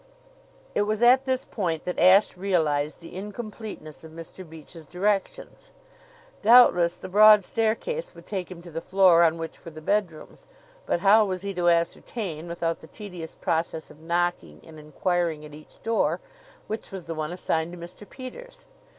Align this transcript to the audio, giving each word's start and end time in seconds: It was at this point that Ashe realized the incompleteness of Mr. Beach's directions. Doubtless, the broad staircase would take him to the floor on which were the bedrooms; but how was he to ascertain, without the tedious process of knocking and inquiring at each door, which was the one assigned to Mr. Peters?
It 0.73 0.81
was 0.81 1.03
at 1.03 1.25
this 1.25 1.45
point 1.45 1.83
that 1.83 1.99
Ashe 1.99 2.35
realized 2.35 3.01
the 3.01 3.13
incompleteness 3.15 4.03
of 4.03 4.11
Mr. 4.11 4.43
Beach's 4.49 4.87
directions. 4.87 5.71
Doubtless, 6.41 6.95
the 6.95 7.07
broad 7.07 7.43
staircase 7.43 8.15
would 8.15 8.25
take 8.25 8.49
him 8.49 8.63
to 8.63 8.71
the 8.71 8.81
floor 8.81 9.21
on 9.21 9.37
which 9.37 9.63
were 9.63 9.69
the 9.69 9.79
bedrooms; 9.79 10.47
but 10.87 11.01
how 11.01 11.23
was 11.25 11.43
he 11.43 11.53
to 11.53 11.69
ascertain, 11.69 12.47
without 12.47 12.79
the 12.79 12.87
tedious 12.87 13.35
process 13.35 13.91
of 13.91 13.99
knocking 13.99 14.59
and 14.65 14.79
inquiring 14.79 15.45
at 15.45 15.53
each 15.53 15.79
door, 15.83 16.19
which 16.65 16.91
was 16.91 17.05
the 17.05 17.13
one 17.13 17.31
assigned 17.31 17.71
to 17.73 17.77
Mr. 17.77 18.09
Peters? 18.09 18.65